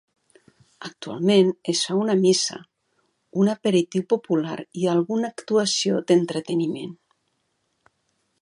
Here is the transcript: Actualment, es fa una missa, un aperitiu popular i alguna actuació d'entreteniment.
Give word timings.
Actualment, 0.87 1.51
es 1.73 1.81
fa 1.89 1.97
una 2.05 2.15
missa, 2.21 2.57
un 3.43 3.53
aperitiu 3.55 4.07
popular 4.15 4.59
i 4.85 4.89
alguna 4.97 5.33
actuació 5.37 6.05
d'entreteniment. 6.09 6.99